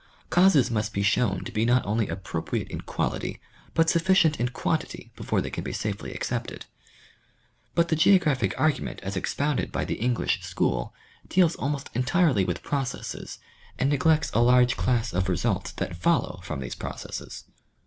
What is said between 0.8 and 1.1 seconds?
be